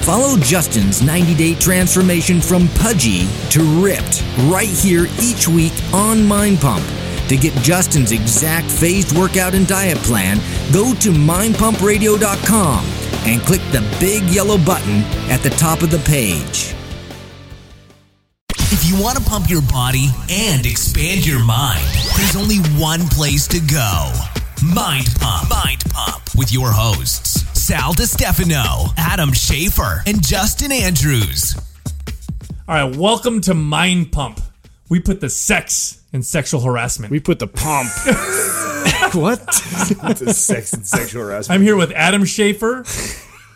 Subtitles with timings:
[0.00, 6.58] Follow Justin's 90 day transformation from pudgy to ripped right here each week on Mind
[6.58, 6.84] Pump.
[7.28, 10.38] To get Justin's exact phased workout and diet plan,
[10.72, 12.84] go to mindpumpradio.com
[13.26, 16.74] and click the big yellow button at the top of the page.
[18.72, 21.84] If you want to pump your body and expand your mind,
[22.16, 24.12] there's only one place to go.
[24.74, 25.50] Mind Pump.
[25.50, 31.54] Mind Pump with your hosts, Sal DiStefano, Adam Schafer, and Justin Andrews.
[32.66, 34.40] All right, welcome to Mind Pump.
[34.88, 37.12] We put the sex in sexual harassment.
[37.12, 37.88] We put the pump.
[39.14, 39.46] what?
[39.46, 41.60] the sex and sexual harassment.
[41.60, 42.84] I'm here with Adam Schafer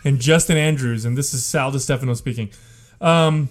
[0.05, 2.51] and Justin Andrews, and this is Sal DiStefano speaking.
[3.01, 3.49] Um,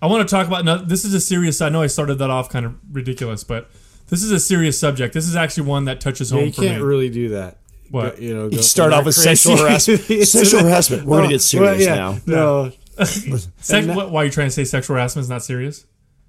[0.00, 0.78] I want to talk about now.
[0.78, 1.60] This is a serious.
[1.60, 3.68] I know I started that off kind of ridiculous, but
[4.08, 5.12] this is a serious subject.
[5.12, 6.86] This is actually one that touches Yeah, home you for can't me.
[6.86, 7.58] really do that.
[7.90, 8.16] What?
[8.16, 10.00] Go- You know, You start off with sexual harassment.
[10.00, 11.04] Sexual harassment.
[11.04, 12.18] We're gonna get serious yeah, now.
[12.26, 12.72] No,
[13.04, 15.84] Sex, what, why are you trying to say sexual harassment is not serious?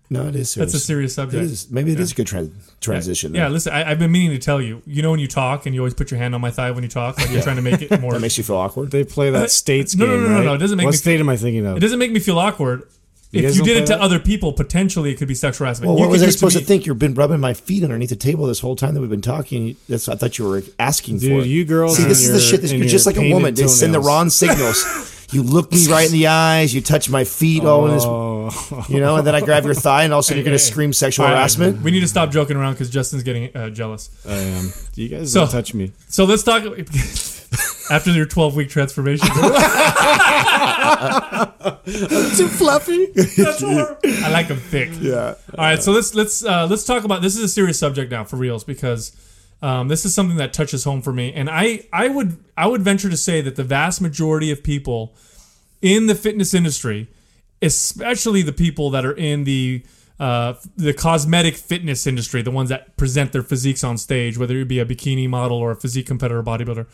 [0.09, 0.71] No, it is serious.
[0.71, 1.43] That's a serious subject.
[1.43, 1.69] is.
[1.69, 3.33] Maybe it is a good tran- transition.
[3.35, 3.53] Yeah, then.
[3.53, 4.81] listen, I, I've been meaning to tell you.
[4.85, 6.83] You know when you talk and you always put your hand on my thigh when
[6.83, 8.13] you talk, like you're trying to make it more.
[8.13, 8.91] That makes you feel awkward.
[8.91, 10.15] they play that uh, states no, game.
[10.15, 10.45] no, no, no, right?
[10.45, 11.75] no, it doesn't make what me- state am I thinking of?
[11.77, 12.83] It doesn't make me feel awkward.
[13.31, 13.99] You if you did it to that?
[14.01, 15.89] other people, potentially it could be sexual harassment.
[15.89, 16.85] Well, You what could was I do it to supposed to think?
[16.85, 19.75] You've been rubbing my feet underneath the table this whole time that we've been talking.
[19.89, 21.25] That's I thought you were asking for.
[21.25, 21.49] Dude, it.
[21.49, 22.61] you girls See, this is the shit.
[22.61, 23.53] That you're just like a painted woman.
[23.55, 24.07] They send the toenails.
[24.07, 25.13] wrong signals.
[25.29, 26.73] You look me right in the eyes.
[26.73, 27.61] You touch my feet.
[27.65, 30.37] Oh, and you know, and then I grab your thigh, and all of a sudden
[30.37, 31.81] you're going to scream sexual All right, harassment.
[31.81, 34.09] We need to stop joking around because Justin's getting uh, jealous.
[34.25, 34.71] I am.
[34.95, 35.91] You guys So- don't touch me.
[36.07, 36.63] So let's talk.
[37.89, 39.27] after your 12 week transformation,
[42.37, 43.05] Too fluffy.
[43.15, 43.97] that's horrible.
[44.03, 44.89] I like them thick.
[44.99, 45.35] yeah.
[45.57, 48.23] All right, so let's let's uh, let's talk about this is a serious subject now
[48.23, 49.15] for reals because
[49.61, 52.81] um, this is something that touches home for me, and I I would I would
[52.81, 55.15] venture to say that the vast majority of people
[55.81, 57.07] in the fitness industry,
[57.61, 59.83] especially the people that are in the
[60.19, 64.67] uh, the cosmetic fitness industry, the ones that present their physiques on stage, whether it
[64.67, 66.85] be a bikini model or a physique competitor or bodybuilder,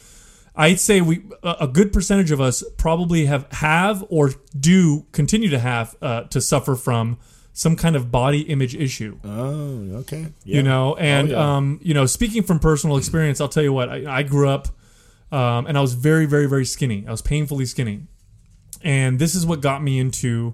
[0.56, 5.60] I'd say we a good percentage of us probably have have or do continue to
[5.60, 7.18] have uh, to suffer from
[7.54, 9.20] some kind of body image issue.
[9.24, 10.28] Oh, okay.
[10.44, 11.56] You know, and yeah.
[11.56, 14.68] um, you know, speaking from personal experience, I'll tell you what I, I grew up,
[15.32, 17.04] um, and I was very, very, very skinny.
[17.08, 18.06] I was painfully skinny,
[18.84, 20.54] and this is what got me into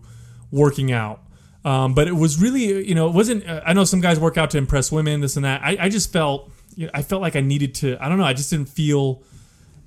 [0.50, 1.24] working out.
[1.66, 3.46] Um, but it was really, you know, it wasn't.
[3.46, 5.62] Uh, I know some guys work out to impress women, this and that.
[5.62, 7.98] I, I just felt, you know, I felt like I needed to.
[8.00, 8.24] I don't know.
[8.24, 9.24] I just didn't feel.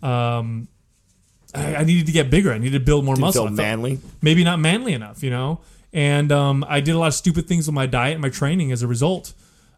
[0.03, 0.69] Um,
[1.55, 2.53] I, I needed to get bigger.
[2.53, 3.45] I needed to build more Didn't muscle.
[3.47, 4.01] feel I felt- manly.
[4.23, 5.61] maybe not manly enough, you know.
[5.93, 8.73] And um, I did a lot of stupid things with my diet and my training
[8.73, 9.35] as a result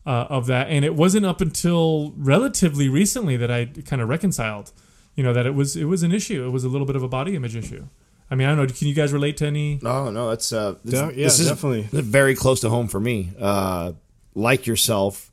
[0.06, 0.68] uh, of that.
[0.68, 4.70] And it wasn't up until relatively recently that I kind of reconciled,
[5.16, 6.44] you know, that it was it was an issue.
[6.46, 7.86] It was a little bit of a body image issue.
[8.30, 8.72] I mean, I don't know.
[8.72, 9.80] Can you guys relate to any?
[9.82, 11.82] No, no, that's uh, this, De- yeah, this is definitely.
[12.00, 13.32] very close to home for me.
[13.38, 13.92] Uh,
[14.36, 15.30] like yourself,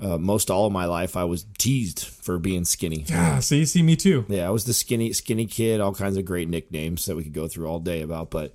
[0.00, 3.06] uh, most all of my life I was teased for being skinny.
[3.12, 4.24] Ah, see, see, me too.
[4.28, 5.80] Yeah, I was the skinny skinny kid.
[5.80, 8.30] All kinds of great nicknames that we could go through all day about.
[8.30, 8.52] But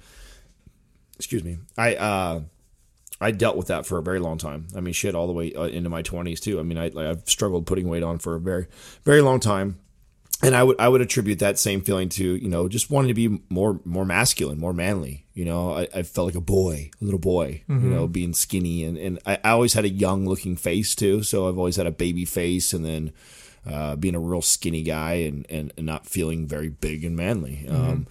[1.16, 2.42] excuse me, I uh,
[3.22, 4.68] I dealt with that for a very long time.
[4.76, 6.60] I mean, shit, all the way uh, into my twenties too.
[6.60, 8.68] I mean, I I've struggled putting weight on for a very
[9.04, 9.80] very long time.
[10.42, 13.14] And I would I would attribute that same feeling to you know just wanting to
[13.14, 15.26] be more more masculine, more manly.
[15.34, 17.64] You know, I, I felt like a boy, a little boy.
[17.84, 21.24] You know, being skinny, and and I, I always had a young looking face too.
[21.24, 23.12] So I've always had a baby face, and then
[23.68, 27.68] uh, being a real skinny guy and, and, and not feeling very big and manly.
[27.68, 28.08] Um,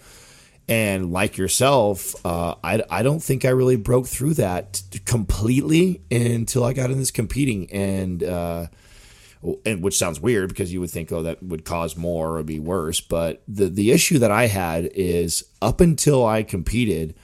[0.69, 6.65] and like yourself, uh, I, I don't think I really broke through that completely until
[6.65, 7.73] I got in this competing.
[7.73, 8.67] And, uh,
[9.65, 12.59] and which sounds weird because you would think, oh, that would cause more or be
[12.59, 13.01] worse.
[13.01, 17.15] But the, the issue that I had is up until I competed,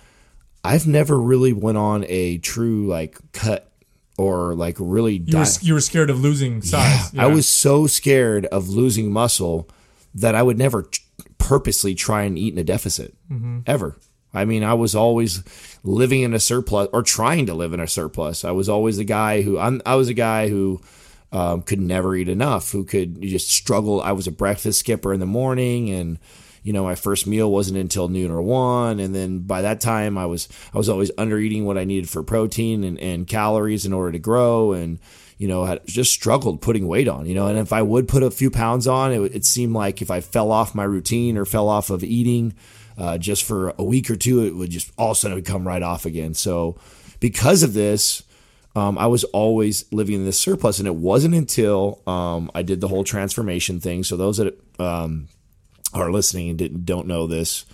[0.63, 3.71] I've never really went on a true like cut
[4.17, 7.13] or like really You were, you were scared of losing size.
[7.17, 9.69] I was so scared of losing muscle
[10.15, 11.03] that I would never t-
[11.39, 13.61] purposely try and eat in a deficit mm-hmm.
[13.67, 13.97] ever.
[14.33, 15.43] I mean, I was always
[15.85, 18.45] living in a surplus or trying to live in a surplus.
[18.45, 20.81] I was always the guy who I'm, I was a guy who
[21.35, 24.01] um, could never eat enough, who could just struggle.
[24.01, 26.19] I was a breakfast skipper in the morning and
[26.63, 29.01] you know my first meal wasn't until noon or one.
[29.01, 32.09] And then by that time i was i was always under eating what i needed
[32.09, 35.01] for protein and, and calories in order to grow and
[35.37, 37.49] you know had just struggled putting weight on you know.
[37.49, 40.21] And if i would put a few pounds on it, it seemed like if i
[40.21, 42.55] fell off my routine or fell off of eating
[42.97, 45.41] uh, just for a week or two it would just all of a sudden it
[45.41, 46.33] would come right off again.
[46.33, 46.79] So
[47.19, 48.23] because of this
[48.77, 52.81] um, I was always living in this surplus, and it wasn't until um, I did
[52.81, 54.03] the whole transformation thing.
[54.03, 55.29] So those that um,
[55.93, 57.65] are listening and didn't, don't know this,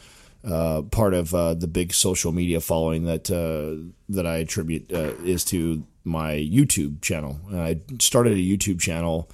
[0.44, 5.14] uh, part of uh, the big social media following that uh, that I attribute uh,
[5.24, 7.40] is to my YouTube channel.
[7.48, 9.30] And I started a YouTube channel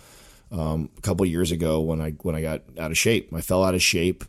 [0.50, 3.32] um, a couple years ago when I when I got out of shape.
[3.34, 4.24] I fell out of shape.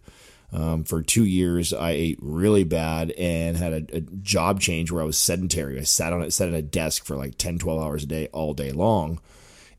[0.53, 5.03] Um, for two years, I ate really bad and had a, a, job change where
[5.03, 5.77] I was sedentary.
[5.77, 8.27] I sat on it, sat at a desk for like 10, 12 hours a day,
[8.31, 9.19] all day long.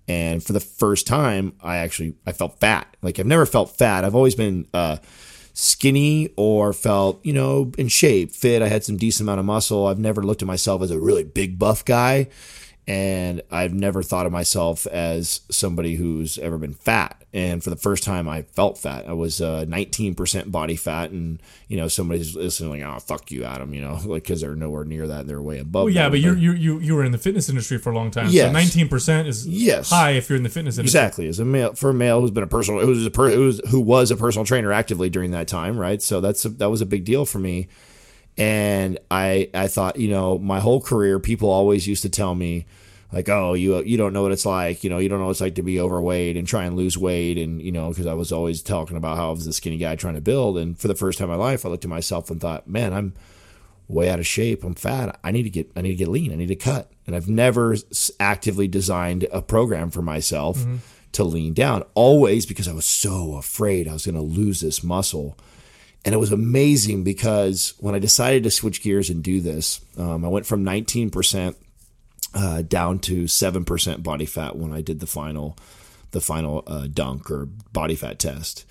[0.06, 2.96] And for the first time, I actually I felt fat.
[3.00, 4.04] Like I've never felt fat.
[4.04, 4.98] I've always been uh,
[5.54, 8.62] skinny or felt you know in shape, fit.
[8.62, 9.86] I had some decent amount of muscle.
[9.86, 12.28] I've never looked at myself as a really big buff guy
[12.88, 17.22] and I've never thought of myself as somebody who's ever been fat.
[17.34, 19.06] And for the first time, I felt fat.
[19.06, 23.44] I was uh, 19% body fat, and you know somebody's listening like, "Oh, fuck you,
[23.44, 25.84] Adam," you know, like because they're nowhere near that; they're way above.
[25.84, 26.12] Well, yeah, that.
[26.12, 28.32] but you you you you were in the fitness industry for a long time.
[28.32, 29.90] Nineteen percent is Yes.
[29.90, 30.98] high if you're in the fitness industry.
[30.98, 33.60] Exactly, as a male for a male who's been a personal who's a per, who's,
[33.68, 36.00] who was a personal trainer actively during that time, right?
[36.00, 37.68] So that's a, that was a big deal for me,
[38.38, 42.66] and I I thought you know my whole career people always used to tell me
[43.12, 45.32] like oh you you don't know what it's like you know you don't know what
[45.32, 47.36] it's like to be overweight and try and lose weight.
[47.36, 49.96] And you know because I was always talking about how I was a skinny guy
[49.96, 50.56] trying to build.
[50.56, 52.92] And for the first time in my life I looked at myself and thought man
[52.92, 53.14] I'm
[53.88, 54.62] way out of shape.
[54.62, 55.18] I'm fat.
[55.24, 56.32] I need to get I need to get lean.
[56.32, 56.92] I need to cut.
[57.06, 57.76] And I've never
[58.20, 60.76] actively designed a program for myself mm-hmm.
[61.12, 64.84] to lean down always because I was so afraid I was going to lose this
[64.84, 65.36] muscle
[66.04, 70.24] and it was amazing because when I decided to switch gears and do this um,
[70.24, 71.54] I went from 19%
[72.34, 75.56] uh, down to seven percent body fat when I did the final,
[76.10, 78.64] the final uh, dunk or body fat test,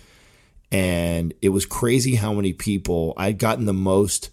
[0.71, 4.29] and it was crazy how many people I'd gotten the most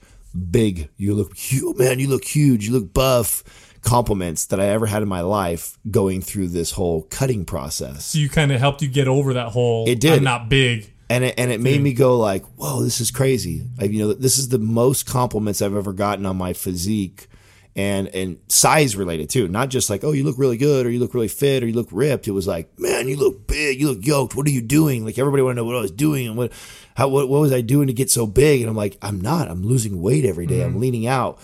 [0.50, 0.88] big.
[0.96, 1.98] You look, huge, man.
[1.98, 2.66] You look huge.
[2.66, 3.70] You look buff.
[3.82, 8.06] Compliments that I ever had in my life going through this whole cutting process.
[8.06, 9.86] So you kind of helped you get over that whole.
[9.86, 10.14] It did.
[10.14, 10.90] I'm not big.
[11.10, 14.12] And it, and it made me go like, "Whoa, this is crazy!" Like, you know,
[14.12, 17.28] this is the most compliments I've ever gotten on my physique,
[17.76, 19.48] and and size related too.
[19.48, 21.74] Not just like, "Oh, you look really good," or "You look really fit," or "You
[21.74, 23.80] look ripped." It was like, "Man, you look big.
[23.80, 24.34] You look yoked.
[24.34, 26.52] What are you doing?" Like everybody want to know what I was doing and what
[26.96, 28.60] how what, what was I doing to get so big?
[28.60, 29.50] And I'm like, I'm not.
[29.50, 30.62] I'm losing weight every day.
[30.62, 31.38] I'm leaning out.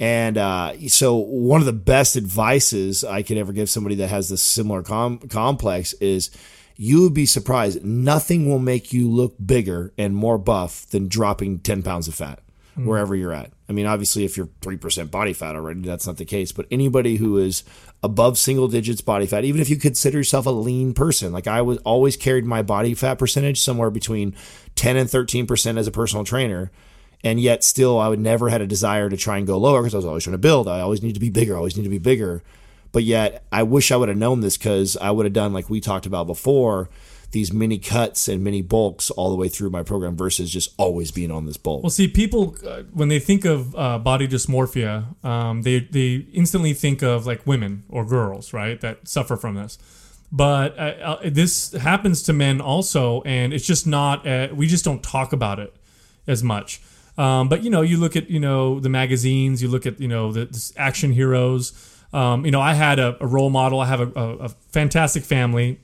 [0.00, 4.28] And uh, so, one of the best advices I could ever give somebody that has
[4.28, 6.30] this similar com- complex is
[6.80, 7.84] you would be surprised.
[7.84, 12.40] Nothing will make you look bigger and more buff than dropping 10 pounds of fat
[12.74, 12.86] hmm.
[12.86, 13.50] wherever you're at.
[13.68, 16.52] I mean, obviously, if you're 3% body fat already, that's not the case.
[16.52, 17.64] But anybody who is
[18.02, 21.60] above single digits body fat, even if you consider yourself a lean person, like I
[21.62, 24.34] was always carried my body fat percentage somewhere between
[24.76, 26.70] 10 and 13% as a personal trainer
[27.24, 29.94] and yet still I would never had a desire to try and go lower because
[29.94, 30.68] I was always trying to build.
[30.68, 31.54] I always need to be bigger.
[31.54, 32.42] I always need to be bigger.
[32.92, 35.68] But yet I wish I would have known this because I would have done like
[35.68, 36.88] we talked about before
[37.30, 41.10] these mini cuts and mini bulks all the way through my program versus just always
[41.10, 41.82] being on this bulk.
[41.82, 46.72] Well, see, people uh, when they think of uh, body dysmorphia, um, they they instantly
[46.72, 49.78] think of like women or girls, right, that suffer from this.
[50.30, 54.26] But uh, uh, this happens to men also, and it's just not.
[54.26, 55.74] Uh, we just don't talk about it
[56.26, 56.80] as much.
[57.16, 60.08] Um, but you know, you look at you know the magazines, you look at you
[60.08, 61.72] know the, the action heroes.
[62.12, 63.80] Um, you know, I had a, a role model.
[63.80, 65.80] I have a, a, a fantastic family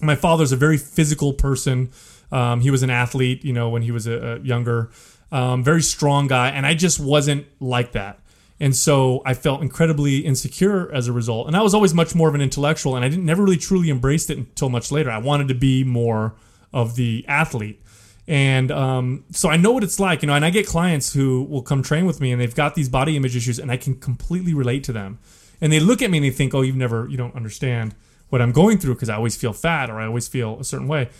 [0.00, 1.90] my father's a very physical person.
[2.32, 4.90] Um, he was an athlete, you know, when he was a, younger,
[5.32, 8.20] um, very strong guy, and I just wasn't like that.
[8.58, 11.46] And so I felt incredibly insecure as a result.
[11.46, 13.90] And I was always much more of an intellectual, and I didn't never really truly
[13.90, 15.10] embraced it until much later.
[15.10, 16.34] I wanted to be more
[16.72, 17.82] of the athlete.
[18.28, 21.42] And um, so I know what it's like, you know, and I get clients who
[21.44, 23.96] will come train with me and they've got these body image issues, and I can
[23.96, 25.18] completely relate to them.
[25.60, 27.94] And they look at me and they think, oh, you've never, you don't understand
[28.30, 30.88] what I'm going through because I always feel fat or I always feel a certain
[30.88, 31.10] way.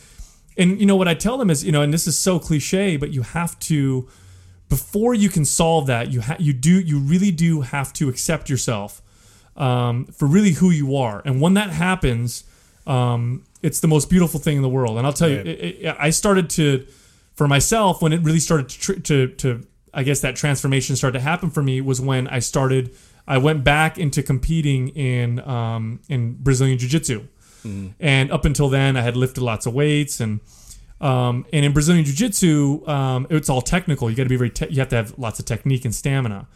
[0.56, 2.96] And you know what I tell them is, you know, and this is so cliche,
[2.96, 4.08] but you have to
[4.68, 8.48] before you can solve that, you ha- you do you really do have to accept
[8.48, 9.02] yourself
[9.56, 11.20] um, for really who you are.
[11.24, 12.44] And when that happens,
[12.86, 14.96] um, it's the most beautiful thing in the world.
[14.96, 16.86] And I'll tell you, it, it, I started to
[17.34, 21.18] for myself when it really started to, tr- to to I guess that transformation started
[21.18, 22.94] to happen for me was when I started.
[23.30, 27.28] I went back into competing in um, in Brazilian Jiu Jitsu,
[28.00, 30.40] and up until then I had lifted lots of weights and
[31.00, 34.10] um, and in Brazilian Jiu Jitsu um, it's all technical.
[34.10, 36.48] You got to be very te- you have to have lots of technique and stamina.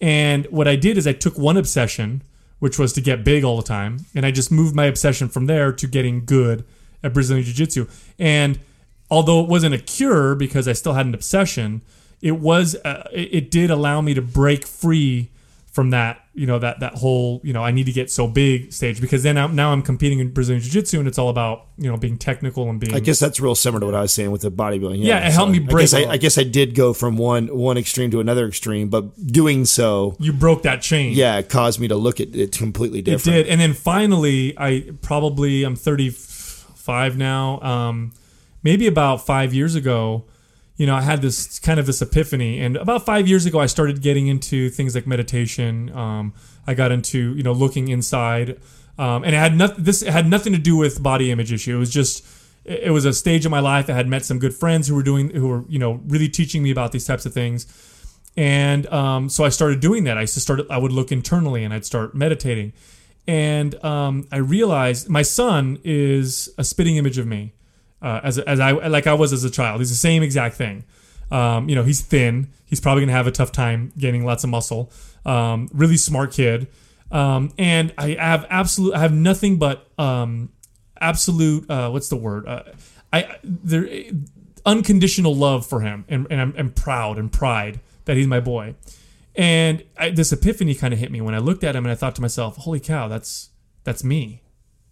[0.00, 2.22] And what I did is I took one obsession,
[2.58, 5.46] which was to get big all the time, and I just moved my obsession from
[5.46, 6.64] there to getting good
[7.04, 7.86] at Brazilian Jiu Jitsu.
[8.18, 8.58] And
[9.12, 11.82] although it wasn't a cure because I still had an obsession,
[12.20, 15.30] it was uh, it did allow me to break free
[15.76, 18.72] from that you know that that whole you know I need to get so big
[18.72, 21.66] stage because then I'm, now I'm competing in Brazilian Jiu Jitsu and it's all about
[21.76, 24.14] you know being technical and being I guess that's real similar to what I was
[24.14, 25.04] saying with the bodybuilding.
[25.04, 26.14] Yeah, it helped me I break guess I, a lot.
[26.14, 30.16] I guess I did go from one one extreme to another extreme, but doing so,
[30.18, 31.12] you broke that chain.
[31.12, 33.36] yeah, it caused me to look at it completely different.
[33.36, 37.60] It did, and then finally, I probably I'm 35 now.
[37.60, 38.14] Um,
[38.62, 40.24] maybe about five years ago,
[40.76, 43.66] you know, I had this kind of this epiphany, and about five years ago, I
[43.66, 45.90] started getting into things like meditation.
[45.96, 46.34] Um,
[46.66, 48.60] I got into you know looking inside,
[48.98, 49.84] um, and it had nothing.
[49.84, 51.76] This had nothing to do with body image issue.
[51.76, 52.26] It was just
[52.64, 53.88] it was a stage of my life.
[53.88, 56.62] I had met some good friends who were doing who were you know really teaching
[56.62, 57.66] me about these types of things
[58.36, 60.18] and um, so I started doing that.
[60.18, 60.60] I used to start.
[60.68, 62.74] I would look internally and I'd start meditating,
[63.26, 67.54] and um, I realized my son is a spitting image of me,
[68.06, 69.80] uh, as as I like I was as a child.
[69.80, 70.84] He's the same exact thing.
[71.32, 72.52] Um, you know, he's thin.
[72.64, 74.92] He's probably gonna have a tough time gaining lots of muscle.
[75.24, 76.68] Um, really smart kid,
[77.10, 78.94] um, and I have absolute.
[78.94, 80.50] I have nothing but um,
[81.00, 81.68] absolute.
[81.68, 82.46] Uh, what's the word?
[82.46, 82.62] Uh,
[83.12, 83.88] I there
[84.64, 88.74] unconditional love for him, and, and I'm, proud and pride that he's my boy.
[89.34, 91.96] And I, this epiphany kind of hit me when I looked at him, and I
[91.96, 93.50] thought to myself, "Holy cow, that's
[93.82, 94.42] that's me,"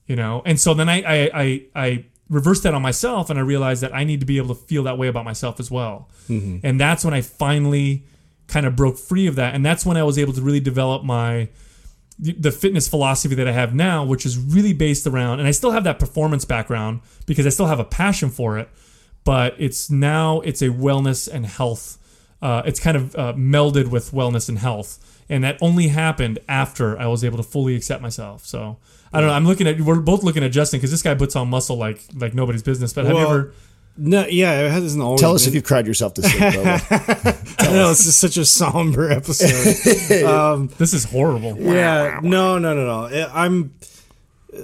[0.06, 0.42] you know.
[0.44, 3.94] And so then I I I, I reversed that on myself, and I realized that
[3.94, 6.08] I need to be able to feel that way about myself as well.
[6.64, 8.04] And that's when I finally
[8.46, 11.04] kind of broke free of that, and that's when I was able to really develop
[11.04, 11.48] my
[12.16, 15.72] the fitness philosophy that I have now, which is really based around, and I still
[15.72, 18.68] have that performance background because I still have a passion for it,
[19.24, 21.98] but it's now it's a wellness and health.
[22.40, 26.96] Uh, it's kind of uh, melded with wellness and health, and that only happened after
[26.98, 28.46] I was able to fully accept myself.
[28.46, 28.76] So
[29.14, 29.34] I don't know.
[29.34, 32.00] I'm looking at we're both looking at Justin because this guy puts on muscle like
[32.14, 32.92] like nobody's business.
[32.92, 33.52] But have you ever?
[33.96, 35.20] No, yeah, it hasn't always.
[35.20, 36.34] Tell us been- if you've cried yourself to sleep.
[36.42, 37.68] Bubba.
[37.68, 40.68] I know this is such a somber episode.
[40.78, 41.56] This is horrible.
[41.58, 43.04] yeah, no, no, no, no.
[43.06, 43.72] Eh, I'm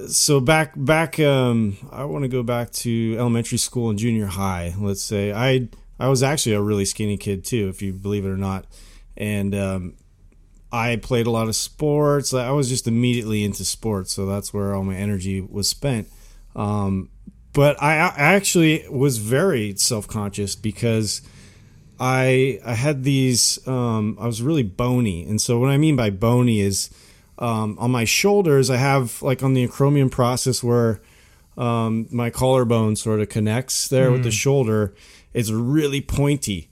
[0.08, 1.20] so back back.
[1.20, 4.74] Um, I want to go back to elementary school and junior high.
[4.78, 5.68] Let's say I
[6.00, 8.66] I was actually a really skinny kid too, if you believe it or not,
[9.16, 9.94] and um,
[10.72, 12.32] I played a lot of sports.
[12.32, 16.08] I was just immediately into sports, so that's where all my energy was spent.
[16.54, 17.08] Um,
[17.52, 21.22] but I, I actually was very self conscious because
[21.98, 26.10] I I had these um, I was really bony, and so what I mean by
[26.10, 26.90] bony is
[27.38, 31.00] um, on my shoulders I have like on the acromion process where
[31.58, 34.94] um, my collarbone sort of connects there with the shoulder.
[35.34, 36.69] It's really pointy,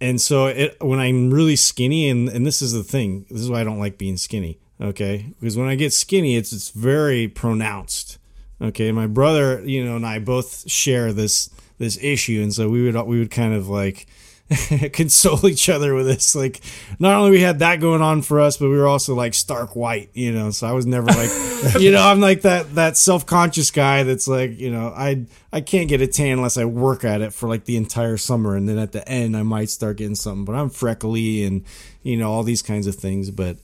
[0.00, 3.50] and so it when I'm really skinny, and and this is the thing, this is
[3.50, 4.58] why I don't like being skinny.
[4.80, 8.18] Okay, because when I get skinny, it's it's very pronounced.
[8.60, 12.82] Okay, my brother, you know, and I both share this this issue, and so we
[12.82, 14.06] would we would kind of like
[14.92, 16.34] console each other with this.
[16.34, 16.60] Like,
[16.98, 19.74] not only we had that going on for us, but we were also like stark
[19.74, 20.50] white, you know.
[20.50, 21.30] So I was never like,
[21.80, 25.60] you know, I'm like that that self conscious guy that's like, you know, I I
[25.60, 28.68] can't get a tan unless I work at it for like the entire summer, and
[28.68, 30.44] then at the end I might start getting something.
[30.44, 31.64] But I'm freckly and
[32.02, 33.56] you know all these kinds of things, but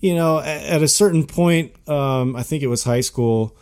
[0.00, 3.56] you know, at, at a certain point, um, I think it was high school,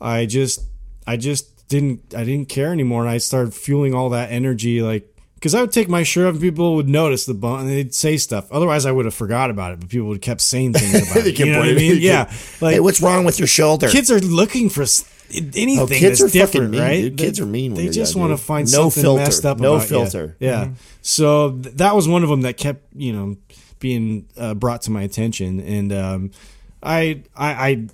[0.00, 0.64] I just,
[1.06, 5.09] I just didn't, I didn't care anymore, and I started fueling all that energy, like,
[5.40, 7.94] because I would take my shirt off, and people would notice the bump, and they'd
[7.94, 8.52] say stuff.
[8.52, 11.38] Otherwise, I would have forgot about it, but people would kept saying things about it.
[11.38, 11.96] You know what I mean?
[12.00, 12.30] Yeah,
[12.60, 13.88] like hey, what's wrong with your shoulder?
[13.88, 14.82] kids are looking for
[15.32, 17.00] anything Oh, kids that's are different, mean, right?
[17.02, 17.16] dude.
[17.16, 19.22] Kids are mean They just want to find No something filter.
[19.24, 19.58] messed up.
[19.58, 19.88] No about you.
[19.88, 20.36] filter.
[20.40, 20.70] Yeah.
[21.02, 23.36] So th- that was one of them that kept you know
[23.78, 26.30] being uh, brought to my attention, and um,
[26.82, 27.86] I, I,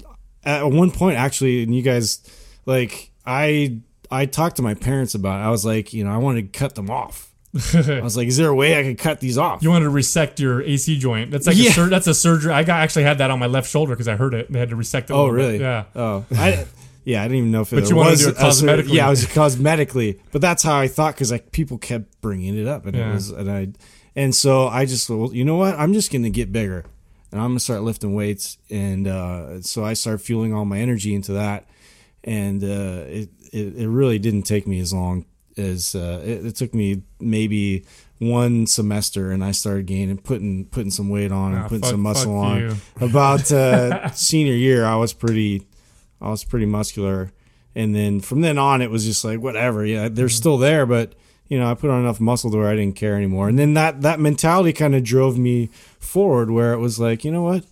[0.45, 2.21] I, at one point actually, and you guys,
[2.67, 3.79] like, I,
[4.11, 5.41] I talked to my parents about.
[5.41, 5.45] It.
[5.47, 7.33] I was like, you know, I wanted to cut them off.
[7.75, 9.63] I was like, is there a way I could cut these off?
[9.63, 11.31] You wanted to resect your AC joint.
[11.31, 11.71] That's like Yeah.
[11.71, 12.53] a sur- that's a surgery.
[12.53, 14.51] I got actually had that on my left shoulder because I heard it.
[14.53, 15.15] They had to resect it.
[15.15, 15.43] Oh, little bit.
[15.43, 15.59] really?
[15.61, 15.85] Yeah.
[15.95, 16.67] Oh, I,
[17.05, 18.67] yeah, I didn't even know if it But you wanted was to do it sur-
[18.67, 18.93] cosmetically.
[18.95, 22.67] yeah, it was cosmetically, but that's how I thought because like people kept bringing it
[22.67, 23.11] up, and Yeah.
[23.11, 23.69] it was, and I,
[24.15, 25.79] and so I just, well, you know what?
[25.79, 26.85] I'm just gonna get bigger,
[27.33, 31.15] and I'm gonna start lifting weights, and uh, so I started fueling all my energy
[31.15, 31.67] into that,
[32.25, 35.25] and uh, it, it it really didn't take me as long
[35.57, 37.85] as uh, it, it took me maybe
[38.19, 41.91] one semester, and I started gaining, putting putting some weight on, and Ah, putting fuck-
[41.91, 42.61] some muscle on.
[42.61, 42.77] you.
[43.01, 45.67] About uh, senior year, I was pretty.
[46.21, 47.31] I was pretty muscular,
[47.75, 49.85] and then from then on, it was just like whatever.
[49.85, 51.15] Yeah, they're still there, but
[51.49, 53.49] you know, I put on enough muscle to where I didn't care anymore.
[53.49, 55.69] And then that that mentality kind of drove me
[56.01, 57.65] forward, where it was like, you know what,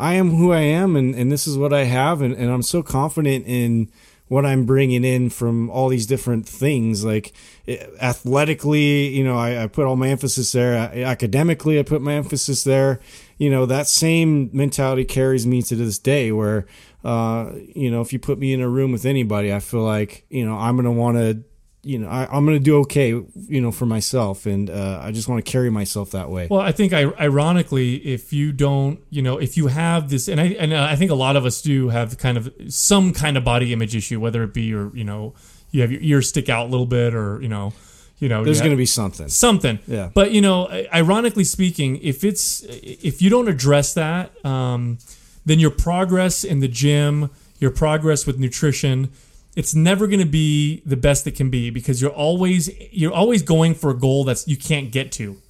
[0.00, 2.62] I am who I am, and and this is what I have, and and I'm
[2.62, 3.88] so confident in
[4.32, 7.04] what I'm bringing in from all these different things.
[7.04, 7.34] Like
[7.68, 10.74] eh, athletically, you know, I, I put all my emphasis there.
[10.74, 12.98] Academically, I put my emphasis there.
[13.36, 16.64] You know, that same mentality carries me to this day where,
[17.04, 20.24] uh, you know, if you put me in a room with anybody, I feel like,
[20.30, 21.42] you know, I'm going to want to
[21.84, 25.10] you know, I, am going to do okay, you know, for myself, and uh, I
[25.10, 26.46] just want to carry myself that way.
[26.48, 30.40] Well, I think I, ironically, if you don't, you know, if you have this, and
[30.40, 33.44] I and I think a lot of us do have kind of some kind of
[33.44, 35.34] body image issue, whether it be your, you know,
[35.72, 37.72] you have your ears stick out a little bit, or you know,
[38.20, 39.80] you know, there's going to be something, something.
[39.88, 40.10] Yeah.
[40.14, 44.98] But you know, ironically speaking, if it's if you don't address that, um,
[45.44, 49.10] then your progress in the gym, your progress with nutrition
[49.54, 53.42] it's never going to be the best it can be because you're always you're always
[53.42, 55.40] going for a goal that's you can't get to.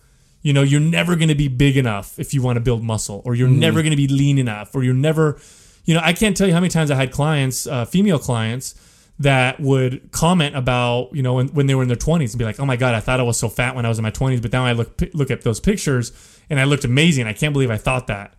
[0.42, 3.22] You know you're never going to be big enough if you want to build muscle
[3.24, 3.60] or you're mm-hmm.
[3.60, 5.38] never going to be lean enough or you're never
[5.84, 8.74] you know i can't tell you how many times i had clients uh, female clients
[9.18, 12.44] that would comment about you know when, when they were in their 20s and be
[12.44, 14.10] like oh my god i thought i was so fat when i was in my
[14.10, 16.12] 20s but now i look look at those pictures
[16.50, 17.26] and i looked amazing.
[17.26, 18.34] I can't believe i thought that.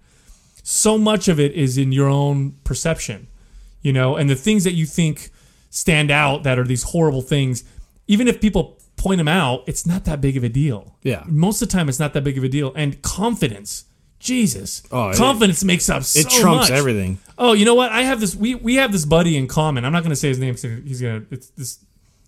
[0.61, 3.27] So much of it is in your own perception
[3.81, 5.29] you know and the things that you think
[5.73, 7.63] stand out that are these horrible things,
[8.07, 10.95] even if people point them out, it's not that big of a deal.
[11.01, 11.23] Yeah.
[11.25, 12.71] Most of the time, it's not that big of a deal.
[12.75, 13.85] And confidence,
[14.19, 16.71] Jesus, oh, confidence it, makes up so It trumps much.
[16.77, 17.17] everything.
[17.37, 17.91] Oh, you know what?
[17.91, 18.35] I have this.
[18.35, 19.83] We we have this buddy in common.
[19.83, 20.53] I'm not going to say his name.
[20.53, 21.23] because he's gonna.
[21.31, 21.79] It's this.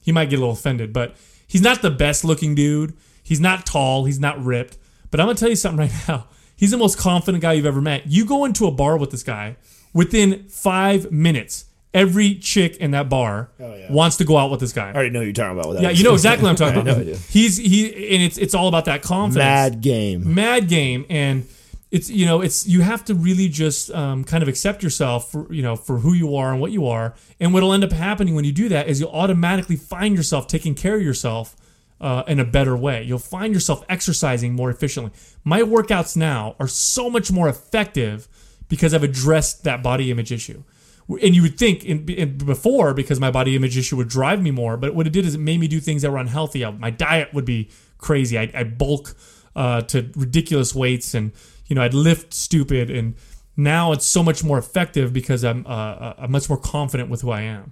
[0.02, 1.16] He might get a little offended, but
[1.48, 2.96] he's not the best looking dude.
[3.24, 4.06] He's not tall.
[4.06, 4.78] He's not ripped.
[5.12, 6.28] But I'm gonna tell you something right now.
[6.58, 8.08] He's the most confident guy you've ever met.
[8.08, 9.58] You go into a bar with this guy
[9.94, 13.92] within five minutes every chick in that bar oh, yeah.
[13.92, 14.90] wants to go out with this guy.
[14.90, 15.82] I already know who you're talking about.
[15.82, 17.18] Yeah, you know exactly what I'm talking about.
[17.30, 19.38] He's he, and it's it's all about that confidence.
[19.38, 20.36] Mad game.
[20.36, 21.48] Mad game, and
[21.90, 25.52] it's you know it's you have to really just um, kind of accept yourself for
[25.52, 27.16] you know for who you are and what you are.
[27.40, 30.75] And what'll end up happening when you do that is you'll automatically find yourself taking
[30.75, 31.56] care of yourself.
[32.02, 33.02] Uh, in a better way.
[33.02, 35.14] You'll find yourself exercising more efficiently.
[35.46, 38.28] My workouts now are so much more effective
[38.68, 40.62] because I've addressed that body image issue
[41.07, 44.51] and you would think in, in, before because my body image issue would drive me
[44.51, 46.89] more but what it did is it made me do things that were unhealthy my
[46.89, 49.15] diet would be crazy i'd, I'd bulk
[49.55, 51.31] uh, to ridiculous weights and
[51.67, 53.15] you know i'd lift stupid and
[53.55, 57.22] now it's so much more effective because i'm, uh, uh I'm much more confident with
[57.22, 57.72] who i am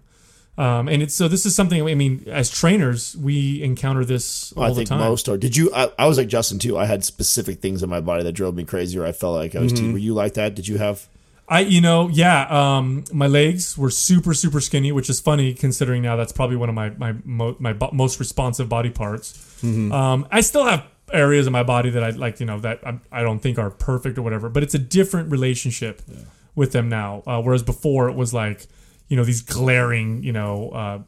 [0.58, 4.65] um, and it's so this is something I mean, as trainers, we encounter this well,
[4.65, 5.00] all I think the time.
[5.00, 5.36] Most are.
[5.36, 5.74] Did you?
[5.74, 6.78] I, I, was like Justin too.
[6.78, 9.56] I had specific things in my body that drove me crazy, or I felt like
[9.56, 9.74] I was.
[9.74, 9.86] Mm-hmm.
[9.86, 10.54] Too, were you like that?
[10.54, 11.08] Did you have?
[11.48, 16.02] I, you know, yeah, um, my legs were super, super skinny, which is funny considering
[16.02, 19.34] now that's probably one of my my mo- my bo- most responsive body parts.
[19.62, 19.92] Mm-hmm.
[19.92, 23.00] Um, I still have areas of my body that I like, you know, that I,
[23.12, 26.20] I don't think are perfect or whatever, but it's a different relationship yeah.
[26.56, 27.24] with them now.
[27.28, 28.66] Uh, whereas before it was like,
[29.10, 31.00] you know, these glaring, you know, uh,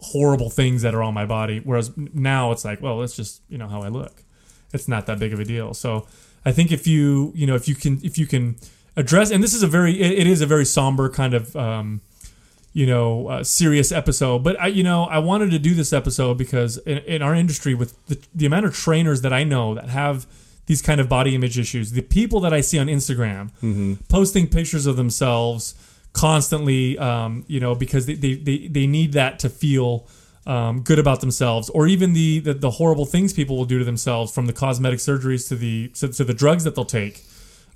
[0.00, 1.60] horrible things that are on my body.
[1.62, 4.22] Whereas now it's like, well, it's just you know how I look.
[4.72, 5.74] It's not that big of a deal.
[5.74, 6.06] So
[6.44, 8.56] I think if you, you know, if you can, if you can
[8.96, 12.00] address and this is a very it, it is a very somber kind of um,
[12.72, 16.36] you know uh, serious episode but i you know i wanted to do this episode
[16.36, 19.88] because in, in our industry with the, the amount of trainers that i know that
[19.88, 20.26] have
[20.66, 23.94] these kind of body image issues the people that i see on instagram mm-hmm.
[24.08, 25.74] posting pictures of themselves
[26.12, 30.06] constantly um, you know because they, they, they, they need that to feel
[30.44, 33.84] um, good about themselves or even the, the, the horrible things people will do to
[33.84, 37.24] themselves from the cosmetic surgeries to the to, to the drugs that they'll take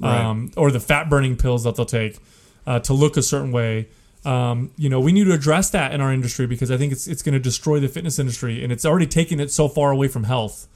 [0.01, 0.21] right.
[0.21, 2.19] um, or the fat burning pills that they'll take
[2.67, 3.89] uh, to look a certain way.
[4.25, 7.07] Um, you know, we need to address that in our industry because I think it's
[7.07, 10.09] it's going to destroy the fitness industry, and it's already taken it so far away
[10.09, 10.67] from health.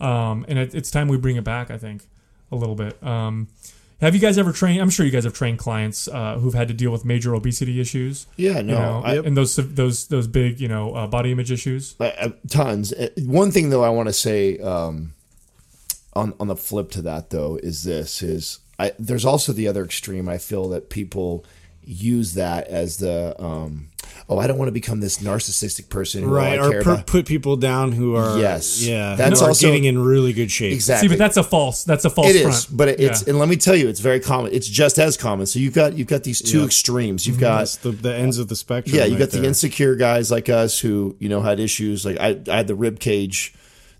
[0.00, 1.70] Um, and it, it's time we bring it back.
[1.70, 2.06] I think
[2.50, 3.02] a little bit.
[3.02, 3.48] Um,
[4.00, 4.82] have you guys ever trained?
[4.82, 7.80] I'm sure you guys have trained clients uh, who've had to deal with major obesity
[7.80, 8.26] issues.
[8.36, 11.52] Yeah, no, you know, I, and those those those big you know uh, body image
[11.52, 11.94] issues.
[12.00, 12.92] Uh, tons.
[12.92, 15.12] Uh, one thing though, I want to say um,
[16.14, 19.84] on on the flip to that though is this is I, there's also the other
[19.84, 20.28] extreme.
[20.28, 21.44] I feel that people
[21.86, 23.88] use that as the um,
[24.28, 26.58] oh, I don't want to become this narcissistic person, right?
[26.58, 30.50] Or per, put people down who are yes, yeah, that's also getting in really good
[30.50, 30.72] shape.
[30.72, 31.08] Exactly.
[31.08, 31.84] See, but that's a false.
[31.84, 32.28] That's a false.
[32.28, 32.54] It front.
[32.54, 33.30] is, but it's yeah.
[33.30, 34.52] and let me tell you, it's very common.
[34.52, 35.46] It's just as common.
[35.46, 37.26] So you've got you've got these two extremes.
[37.26, 38.96] You've got the, the, ends of the spectrum.
[38.96, 39.42] Yeah, you right got there.
[39.42, 42.04] the insecure guys like us who you know had issues.
[42.04, 43.54] Like I, I had the rib cage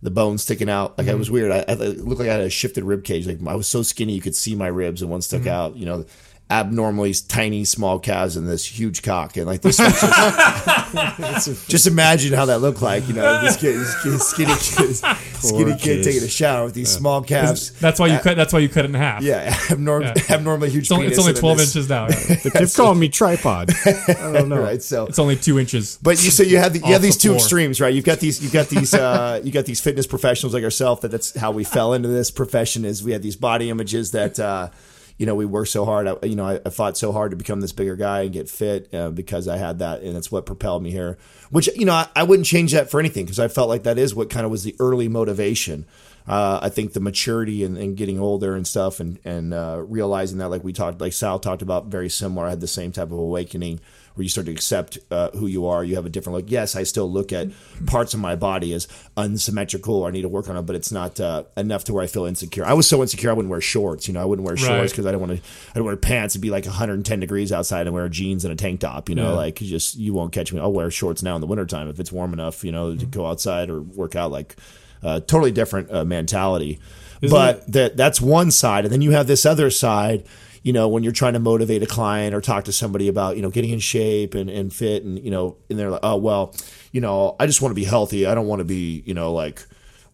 [0.05, 0.97] the bone sticking out.
[0.99, 1.17] Like mm-hmm.
[1.17, 1.51] it was weird.
[1.51, 3.27] I, I, looked like I had a shifted rib cage.
[3.27, 5.49] Like I was so skinny you could see my ribs and one stuck mm-hmm.
[5.49, 5.77] out.
[5.77, 6.05] You know,
[6.51, 12.45] abnormally tiny small calves and this huge cock and like this just, just imagine how
[12.45, 14.95] that looked like you know this kid, this kid skinny kid
[15.43, 16.05] skinny kid kid.
[16.05, 18.37] taking a shower with these small calves That's why you cut.
[18.37, 19.23] That's why you cut it in half.
[19.23, 20.35] yeah abnorm- Yeah.
[20.37, 22.09] abnormally huge It's only, it's only 12 this- inches now.
[22.09, 22.37] yeah.
[22.45, 23.71] They kept calling me tripod.
[23.87, 24.61] I don't know.
[24.61, 25.99] right so It's only two inches.
[26.03, 27.39] But you so you have the, you have these the two floor.
[27.39, 27.93] extremes, right?
[27.95, 31.11] You've got these you've got these uh, you got these fitness professionals like ourselves that
[31.11, 34.69] that's how we fell into this profession is we had these body images that uh,
[35.19, 36.09] you know we worked so hard.
[36.09, 38.49] I, you know I, I fought so hard to become this bigger guy and get
[38.49, 41.19] fit uh, because I had that, and it's what propelled me here.
[41.51, 43.99] Which you know I, I wouldn't change that for anything because I felt like that
[43.99, 45.87] is what kind of was the early motivation.
[46.27, 50.39] Uh, I think the maturity and, and getting older and stuff and and uh, realizing
[50.39, 52.47] that like we talked like Sal talked about very similar.
[52.47, 53.81] I had the same type of awakening
[54.15, 55.83] where you start to accept uh, who you are.
[55.83, 56.51] You have a different look.
[56.51, 57.49] Yes, I still look at
[57.87, 60.93] parts of my body as unsymmetrical or I need to work on it, but it's
[60.93, 62.65] not uh, enough to where I feel insecure.
[62.65, 64.07] I was so insecure I wouldn't wear shorts.
[64.07, 65.39] You know, I wouldn't wear shorts because I don't want to.
[65.71, 66.35] I don't wear pants.
[66.35, 69.09] It'd be like 110 degrees outside and wear jeans and a tank top.
[69.09, 69.37] You know, Yeah.
[69.37, 70.61] like you just you won't catch me.
[70.61, 72.63] I'll wear shorts now in the wintertime if it's warm enough.
[72.65, 74.31] You know, to go outside or work out.
[74.31, 74.55] Like
[75.03, 76.79] uh, totally different uh, mentality.
[77.21, 80.25] but that that's one side, and then you have this other side.
[80.65, 83.43] You know, when you're trying to motivate a client or talk to somebody about you
[83.43, 86.53] know getting in shape and, and fit, and you know, and they're like, oh well,
[86.91, 88.27] you know, I just want to be healthy.
[88.27, 89.65] I don't want to be you know like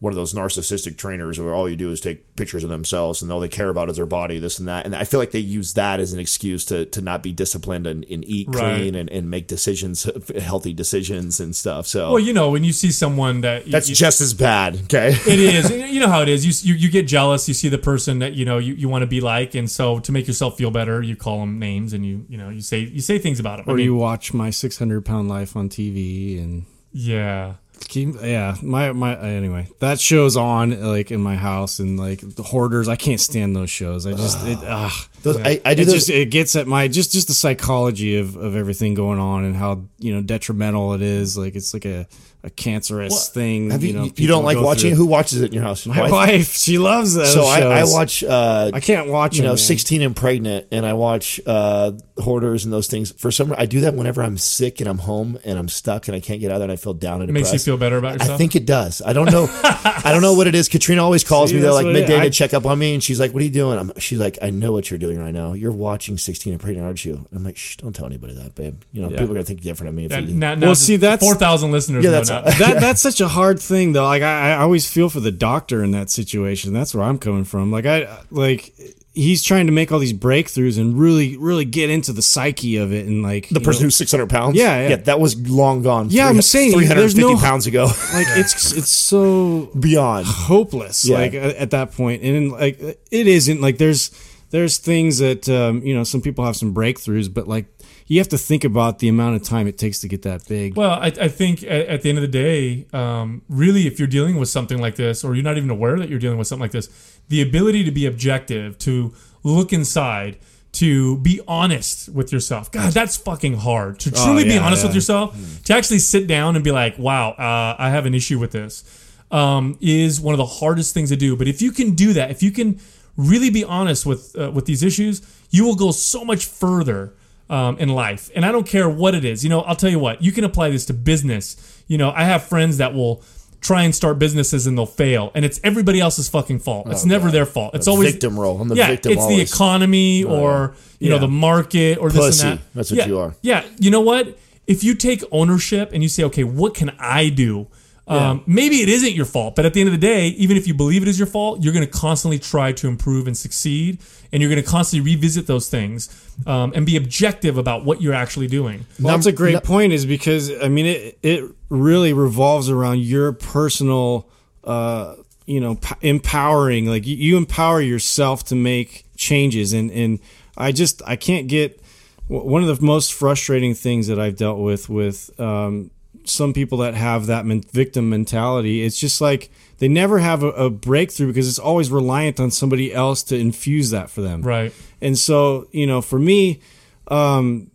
[0.00, 3.30] one of those narcissistic trainers where all you do is take pictures of themselves and
[3.30, 4.86] all they care about is their body, this and that.
[4.86, 7.86] And I feel like they use that as an excuse to, to not be disciplined
[7.86, 8.76] and, and eat Right.
[8.76, 10.08] clean and, and make decisions,
[10.40, 11.86] healthy decisions and stuff.
[11.86, 14.76] So Well, you know, when you see someone that that's you- just as bad.
[14.84, 15.10] Okay.
[15.26, 15.70] it is.
[15.70, 16.46] You know how it is.
[16.46, 17.46] You, you you get jealous.
[17.46, 19.98] You see the person that you know you, you want to be like, and so
[20.00, 22.78] to make yourself feel better, you call them names and you you know you say
[22.80, 23.66] you say things about them.
[23.74, 27.56] Or you watch my 600 pound life on TV and yeah.
[27.88, 29.69] Keep, yeah, my my anyway.
[29.81, 32.88] That show's on like in my house and like the hoarders.
[32.88, 34.07] I can't stand those shows.
[34.07, 35.09] I just it ah.
[35.22, 35.94] Those, I, I do it those.
[35.94, 39.54] just it gets at my just just the psychology of of everything going on and
[39.56, 41.37] how you know detrimental it is.
[41.37, 42.06] Like it's like a
[42.42, 43.70] a cancerous thing.
[43.70, 44.92] have you, know, you, don't like watching?
[44.92, 44.94] it?
[44.94, 45.04] through.
[45.04, 45.85] Who watches it in your house?
[45.87, 46.11] My Wife?
[46.11, 48.24] wife, she loves those So I, I watch.
[48.24, 49.59] Uh, I can't watch you them, know, man.
[49.59, 53.12] 16 and pregnant, and I watch uh, hoarders and those things.
[53.12, 56.16] For some, I do that whenever I'm sick and I'm home and I'm stuck and
[56.16, 57.76] I can't get out of there and I feel down and It makes you feel
[57.76, 58.33] better about yourself.
[58.33, 59.02] I think it does.
[59.04, 59.46] I don't know.
[59.62, 60.68] I don't know what it is.
[60.68, 61.62] Katrina always calls See, me.
[61.62, 63.50] They're like midday I- to check up on me, and she's like, "What are you
[63.50, 65.53] doing?" I'm, she's like, "I know what you're doing right now.
[65.53, 68.83] You're watching 16 and pregnant, aren't you?" I'm like, "Shh, don't tell anybody that, babe.
[68.92, 70.75] You know, people are gonna think different of me if Yeah, you now, now Well,
[70.75, 72.05] see, that's- four thousand listeners.
[72.05, 72.42] Yeah, that's- now.
[72.66, 74.05] that that's such a hard thing though.
[74.05, 76.73] Like I, I always feel for the doctor in that situation.
[76.73, 77.70] That's where I'm coming from.
[77.73, 78.73] Like I like
[79.12, 82.92] he's trying to make all these breakthroughs and really really get into the psyche of
[82.92, 84.57] it and like the person know, who's 600 pounds.
[84.57, 84.96] Yeah, yeah.
[84.96, 86.09] that was long gone.
[86.11, 87.85] Yeah, I'm saying, there's 350 no- pounds ago.
[88.14, 90.27] like it's it's so Beyond.
[90.27, 91.18] hopeless Yeah.
[91.18, 94.11] like at, at that point and like it isn't like there's
[94.50, 97.66] there's things that um, you know some people have some breakthroughs but like
[98.10, 100.76] you have to think about the amount of time it takes to get that big
[100.76, 104.08] Well, I, I think at, at the end of the day, um, really, if you're
[104.08, 106.62] dealing with something like this, or you're not even aware that you're dealing with something
[106.62, 106.88] like this,
[107.28, 110.38] the ability to be objective, to look inside,
[110.72, 112.72] to be honest with yourself.
[112.72, 114.00] God, that's fucking hard.
[114.00, 114.88] To truly be yeah, honest yeah.
[114.88, 118.40] with yourself, to actually sit down and be like, wow, uh, I have an issue
[118.40, 118.82] with this,
[119.30, 121.36] um, is one of the hardest things to do.
[121.36, 122.80] But if you can do that, if you can
[123.16, 127.12] really be honest with uh, with these issues, you will go so much further
[127.51, 128.31] um, in life.
[128.35, 129.42] And I don't care what it is.
[129.44, 131.83] You know, I'll tell you what, you can apply this to business.
[131.88, 133.23] You know, I have friends that will
[133.61, 135.31] try and start businesses and they'll fail.
[135.35, 136.87] And it's everybody else's fucking fault.
[136.90, 137.75] It's never their fault.
[137.75, 138.61] It's always victim role.
[138.61, 139.53] I'm the yeah, victim it's the always.
[139.53, 142.64] economy or you know the market or this and that.
[142.75, 143.35] That's what yeah, you are.
[143.42, 143.64] Yeah.
[143.79, 144.38] You know what?
[144.66, 147.66] If you take ownership and you say, okay, what can I do?
[148.06, 150.66] Um, maybe it isn't your fault, but at the end of the day, even if
[150.66, 154.00] you believe it is your fault, you're going to constantly try to improve and succeed,
[154.32, 156.08] and you're going to constantly revisit those things
[156.46, 158.86] um, and be objective about what you're actually doing.
[158.98, 159.92] Well, that's a great point.
[159.92, 164.28] Is because I mean it it really revolves around your personal,
[164.64, 165.14] uh,
[165.46, 166.86] you know, p- empowering.
[166.86, 170.18] Like you, you empower yourself to make changes, and and
[170.56, 171.80] I just I can't get
[172.26, 175.90] one of the most frustrating things that I've dealt with with um,
[176.24, 178.83] some people that have that men- victim mentality.
[178.83, 182.92] It's just like they never have a, a breakthrough because it's always reliant on somebody
[182.92, 184.42] else to infuse that for them.
[184.42, 184.72] Right.
[185.00, 186.61] And so you know, for me,
[187.09, 187.70] um,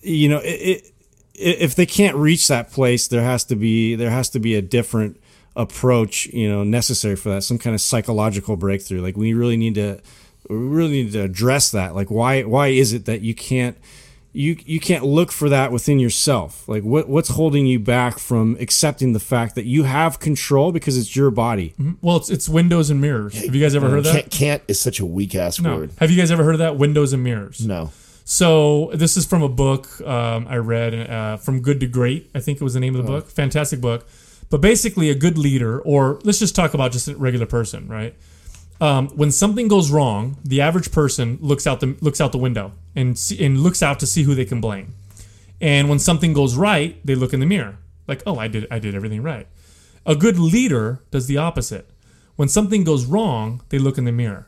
[0.00, 0.92] you know, it, it,
[1.34, 4.62] if they can't reach that place, there has to be there has to be a
[4.62, 5.20] different
[5.56, 7.42] approach, you know, necessary for that.
[7.42, 9.00] Some kind of psychological breakthrough.
[9.00, 10.00] Like we really need to,
[10.48, 11.94] we really need to address that.
[11.94, 13.76] Like why why is it that you can't
[14.32, 16.68] you you can't look for that within yourself.
[16.68, 20.96] Like what what's holding you back from accepting the fact that you have control because
[20.96, 21.74] it's your body.
[22.00, 23.34] Well, it's it's windows and mirrors.
[23.44, 24.12] Have you guys ever heard of that?
[24.12, 25.76] Can't, can't is such a weak ass No.
[25.78, 25.90] word.
[25.98, 26.76] Have you guys ever heard of that?
[26.76, 27.66] Windows and mirrors.
[27.66, 27.90] No.
[28.24, 32.38] So this is from a book um, I read, uh, "From Good to Great." I
[32.40, 33.28] think it was the name of the book.
[33.28, 34.06] Fantastic book.
[34.50, 38.14] But basically, a good leader, or let's just talk about just a regular person, right?
[38.80, 42.72] Um, when something goes wrong, the average person looks out the looks out the window
[42.96, 44.94] and see, and looks out to see who they can blame.
[45.60, 47.76] And when something goes right, they look in the mirror,
[48.08, 49.46] like, "Oh, I did I did everything right."
[50.06, 51.90] A good leader does the opposite.
[52.36, 54.46] When something goes wrong, they look in the mirror.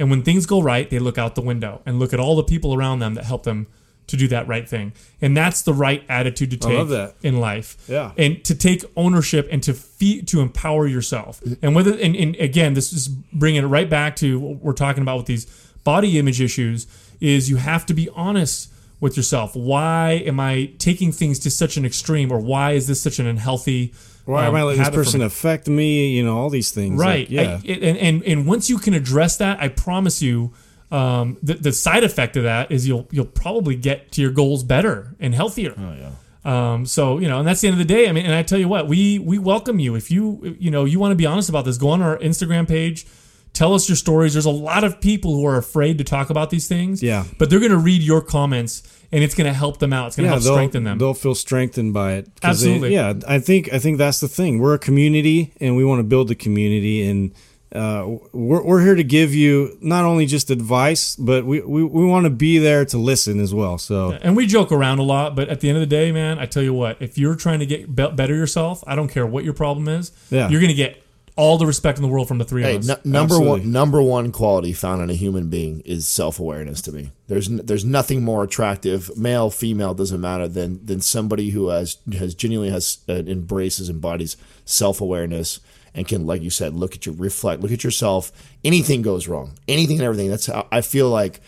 [0.00, 2.42] And when things go right, they look out the window and look at all the
[2.42, 3.68] people around them that help them
[4.08, 4.92] to do that right thing.
[5.20, 7.76] And that's the right attitude to take in life.
[7.88, 8.12] Yeah.
[8.18, 11.40] And to take ownership and to feed, to empower yourself.
[11.62, 15.02] And whether and, and again, this is bringing it right back to what we're talking
[15.02, 15.46] about with these
[15.84, 16.86] body image issues
[17.20, 19.54] is you have to be honest with yourself.
[19.54, 23.26] Why am I taking things to such an extreme or why is this such an
[23.26, 23.92] unhealthy
[24.24, 26.08] Why um, am I letting this person affect me?
[26.16, 26.98] You know, all these things.
[26.98, 27.30] Right.
[27.30, 27.60] Like, yeah.
[27.62, 30.52] I- and, and and once you can address that, I promise you,
[30.90, 34.62] um, the, the side effect of that is you'll you'll probably get to your goals
[34.64, 35.74] better and healthier.
[35.78, 36.10] Oh yeah.
[36.44, 38.08] Um, so you know, and that's the end of the day.
[38.08, 40.84] I mean, and I tell you what, we we welcome you if you you know
[40.86, 41.76] you want to be honest about this.
[41.76, 43.06] Go on our Instagram page.
[43.54, 44.34] Tell us your stories.
[44.34, 47.02] There's a lot of people who are afraid to talk about these things.
[47.02, 47.24] Yeah.
[47.38, 50.08] But they're going to read your comments, and it's going to help them out.
[50.08, 50.98] It's going to yeah, help strengthen them.
[50.98, 52.26] They'll feel strengthened by it.
[52.40, 52.94] 'Cause they- Absolutely.
[52.94, 54.58] yeah, I think I think that's the thing.
[54.60, 57.32] We're a community, and we want to build the community, and
[57.74, 62.04] uh, we're we're here to give you not only just advice, but we we, we
[62.06, 63.76] want to be there to listen as well.
[63.78, 66.38] So And we joke around a lot, but at the end of the day, man,
[66.38, 69.44] I tell you what, if you're trying to get better yourself, I don't care what
[69.44, 70.48] your problem is, Yeah.
[70.48, 71.02] you're going to get
[71.38, 72.90] all the respect in the world from the three Hey, of us.
[72.90, 73.60] n- number Absolutely.
[73.60, 76.82] one number one quality found in a human being is self awareness.
[76.82, 81.50] To me, there's n- there's nothing more attractive, male, female, doesn't matter, than than somebody
[81.50, 85.60] who has has genuinely has uh, embraces embodies self awareness
[85.94, 88.30] and can, like you said, look at your reflect, look at yourself.
[88.64, 90.28] Anything goes wrong, anything and everything.
[90.28, 91.40] That's how I feel like.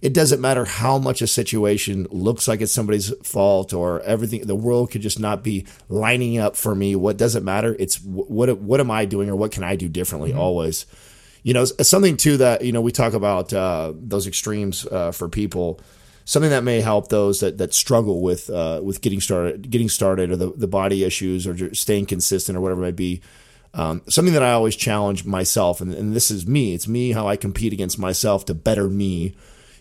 [0.00, 4.46] It doesn't matter how much a situation looks like it's somebody's fault or everything.
[4.46, 6.94] The world could just not be lining up for me.
[6.94, 7.74] What doesn't matter?
[7.78, 10.32] It's what what am I doing or what can I do differently?
[10.32, 10.86] Always,
[11.42, 15.28] you know, something too that you know we talk about uh, those extremes uh, for
[15.28, 15.80] people.
[16.24, 20.30] Something that may help those that, that struggle with uh, with getting started, getting started,
[20.30, 23.20] or the, the body issues, or staying consistent, or whatever it might be.
[23.74, 26.74] Um, something that I always challenge myself, and, and this is me.
[26.74, 29.34] It's me how I compete against myself to better me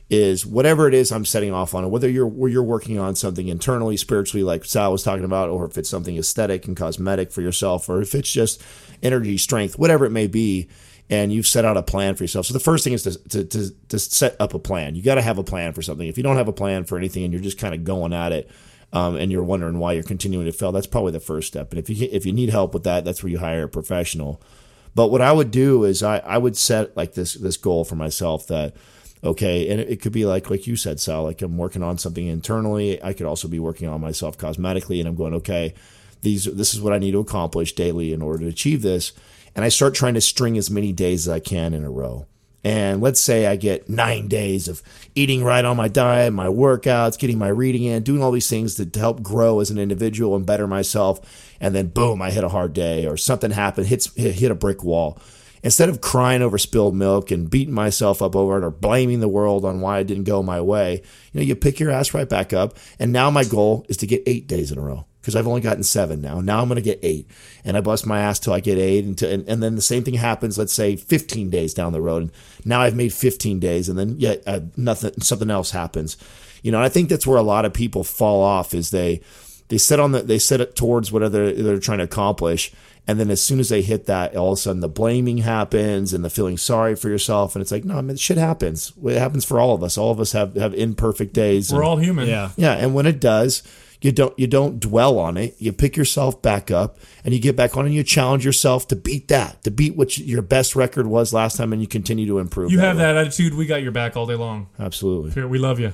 [0.10, 3.98] is whatever it is I'm setting off on, whether you're you're working on something internally,
[3.98, 7.90] spiritually, like Sal was talking about, or if it's something aesthetic and cosmetic for yourself,
[7.90, 8.62] or if it's just
[9.04, 10.70] energy, strength, whatever it may be,
[11.10, 12.46] and you've set out a plan for yourself.
[12.46, 14.96] So the first thing is to to, to, to set up a plan.
[14.96, 16.08] You got to have a plan for something.
[16.08, 18.32] If you don't have a plan for anything and you're just kind of going at
[18.32, 18.50] it,
[18.94, 21.72] um, and you're wondering why you're continuing to fail, that's probably the first step.
[21.72, 24.42] And if you if you need help with that, that's where you hire a professional.
[24.96, 27.96] But what I would do is I, I would set like this this goal for
[27.96, 28.74] myself that
[29.28, 31.98] okay, and it, it could be like like you said, Sal, like I'm working on
[31.98, 33.02] something internally.
[33.04, 35.74] I could also be working on myself cosmetically, and I'm going okay.
[36.22, 39.14] These this is what I need to accomplish daily in order to achieve this,
[39.56, 42.26] and I start trying to string as many days as I can in a row.
[42.64, 44.82] And let's say I get nine days of
[45.16, 48.76] eating right on my diet, my workouts, getting my reading in, doing all these things
[48.76, 51.56] to, help grow as an individual and better myself.
[51.62, 54.56] And then boom, I hit a hard day or something happened, hits hit, hit a
[54.56, 55.18] brick wall.
[55.68, 59.28] Instead of crying over spilled milk and beating myself up over it or blaming the
[59.28, 61.02] world on why it didn't go my way,
[61.34, 62.78] you know, you pick your ass right back up.
[63.00, 65.60] And now my goal is to get eight days in a row because I've only
[65.60, 66.40] gotten seven now.
[66.40, 67.30] Now I'm going to get eight,
[67.66, 69.82] and I bust my ass till I get eight, and, to, and and then the
[69.82, 70.58] same thing happens.
[70.58, 72.32] Let's say 15 days down the road, and
[72.64, 76.16] now I've made 15 days, and then yet uh, nothing, something else happens.
[76.64, 79.20] You know, I think that's where a lot of people fall off is they
[79.68, 82.72] they set on the they set it towards whatever they're, they're trying to accomplish.
[83.08, 86.14] And then as soon as they hit that, all of a sudden the blaming happens
[86.14, 87.56] and the feeling sorry for yourself.
[87.56, 88.92] And it's like, no, I mean, shit happens.
[89.06, 89.98] It happens for all of us.
[89.98, 91.72] All of us have, have imperfect days.
[91.72, 92.28] We're and- all human.
[92.28, 93.64] yeah, yeah, and when it does,
[94.02, 95.56] you don't you don't dwell on it.
[95.58, 98.96] You pick yourself back up and you get back on and you challenge yourself to
[98.96, 102.40] beat that, to beat what your best record was last time, and you continue to
[102.40, 102.72] improve.
[102.72, 103.04] You have way.
[103.04, 103.56] that attitude.
[103.56, 104.68] We got your back all day long.
[104.80, 105.32] absolutely.
[105.32, 105.94] Here, we love you.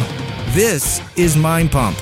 [0.54, 1.98] this is Mind Pump.